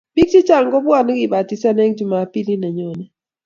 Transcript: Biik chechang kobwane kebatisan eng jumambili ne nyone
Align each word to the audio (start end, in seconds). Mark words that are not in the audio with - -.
Biik 0.15 0.29
chechang 0.33 0.67
kobwane 0.73 1.11
kebatisan 1.19 1.79
eng 1.81 1.95
jumambili 1.97 2.53
ne 2.57 2.69
nyone 2.77 3.05